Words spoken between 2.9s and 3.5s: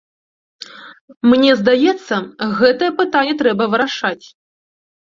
пытанне